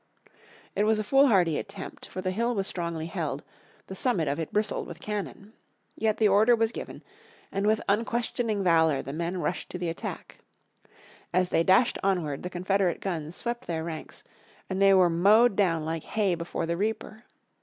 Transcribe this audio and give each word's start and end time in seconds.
It 0.75 0.85
was 0.85 0.97
a 0.97 1.03
foolhardy 1.03 1.59
attempt, 1.59 2.07
for 2.07 2.23
the 2.23 2.31
hill 2.31 2.55
was 2.55 2.65
strongly 2.65 3.05
held, 3.05 3.43
the 3.85 3.93
summit 3.93 4.27
of 4.27 4.39
it 4.39 4.51
bristled 4.51 4.87
with 4.87 4.99
cannon. 4.99 5.53
Yet 5.95 6.17
the 6.17 6.27
order 6.27 6.55
was 6.55 6.71
given, 6.71 7.03
and 7.51 7.67
with 7.67 7.83
unquestioning 7.87 8.63
valour 8.63 9.03
the 9.03 9.13
men 9.13 9.39
rushed 9.41 9.69
to 9.69 9.77
the 9.77 9.89
attack. 9.89 10.39
As 11.31 11.49
they 11.49 11.61
dashed 11.61 11.99
onward 12.01 12.41
the 12.41 12.49
Confederate 12.49 12.99
guns 12.99 13.35
swept 13.35 13.67
their 13.67 13.83
ranks, 13.83 14.23
and 14.71 14.81
they 14.81 14.91
were 14.95 15.07
mowed 15.07 15.55
down 15.55 15.85
like 15.85 16.01
hay 16.03 16.33
before 16.33 16.65
the 16.65 16.77
reaper. 16.77 17.25